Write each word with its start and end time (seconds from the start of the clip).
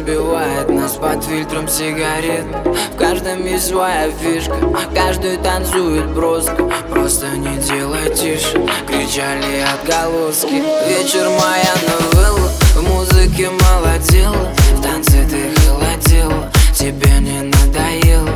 разбивает 0.00 0.68
нас 0.70 0.92
под 0.92 1.22
фильтром 1.24 1.68
сигарет. 1.68 2.44
В 2.94 2.96
каждом 2.96 3.44
есть 3.44 3.68
своя 3.68 4.10
фишка, 4.10 4.56
каждый 4.94 5.36
танцует 5.36 6.06
броско. 6.14 6.70
Просто 6.90 7.26
не 7.36 7.56
делай 7.58 8.14
тише, 8.14 8.66
кричали 8.86 9.62
отголоски. 9.74 10.62
Вечер 10.88 11.28
моя 11.28 11.74
новелла, 11.86 12.48
в 12.74 12.82
музыке 12.82 13.50
молодела 13.50 14.48
В 14.76 14.82
танце 14.82 15.26
ты 15.28 15.50
холодела, 15.60 16.50
тебе 16.74 17.18
не 17.20 17.42
надоело. 17.42 18.30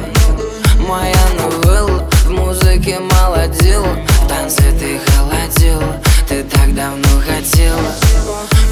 Моя 0.86 1.24
новелла, 1.38 2.08
в 2.26 2.30
музыке 2.30 2.98
молодела 2.98 3.96
В 4.22 4.28
танце 4.28 4.64
ты 4.78 5.00
холодела 5.10 6.00
ты 6.28 6.42
так 6.44 6.74
давно 6.74 7.20
хотела. 7.26 7.92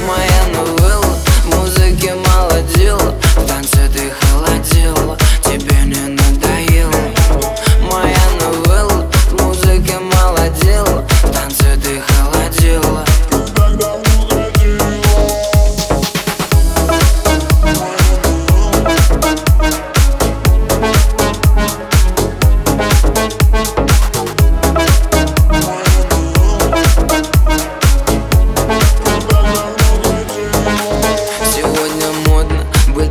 Моя 0.06 0.42
новелла 0.52 1.01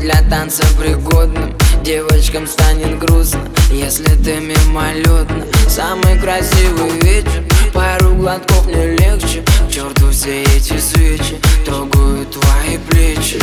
для 0.01 0.21
танца 0.29 0.63
пригодным 0.79 1.55
Девочкам 1.83 2.47
станет 2.47 2.99
грустно, 2.99 3.41
если 3.71 4.15
ты 4.23 4.35
мимолетно 4.39 5.45
Самый 5.67 6.19
красивый 6.19 6.91
вечер, 7.01 7.43
пару 7.73 8.13
глотков 8.15 8.67
не 8.67 8.97
легче. 8.97 9.41
К 9.41 9.71
черту 9.71 10.11
все 10.11 10.43
эти 10.43 10.77
свечи, 10.79 11.39
трогают 11.65 12.31
твои 12.31 12.77
плечи 12.77 13.39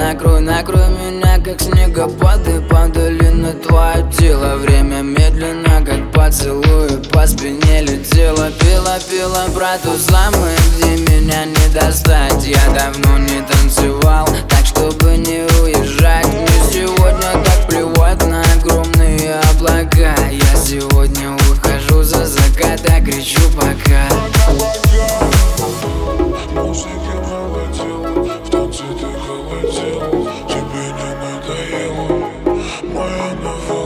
накрой, 0.00 0.40
накрой 0.40 0.88
меня 0.88 1.38
Как 1.44 1.60
снегопады 1.60 2.60
падали 2.68 3.28
на 3.28 3.52
твое 3.52 4.10
тело. 4.18 4.56
Время 4.56 5.02
медленно, 5.02 5.84
как 5.84 6.12
поцелуй 6.12 6.88
По 7.12 7.26
спине 7.26 7.82
летело, 7.82 8.50
пила, 8.60 8.98
пила 9.10 9.44
Про 9.54 9.78
ту 9.82 9.96
самую, 9.98 10.56
где 10.76 10.96
меня 10.96 11.44
не 11.44 11.74
достать. 11.74 12.46
Я 12.46 12.64
давно 12.74 13.18
не 13.18 13.39
my. 33.42 33.79